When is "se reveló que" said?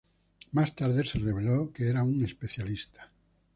1.05-1.87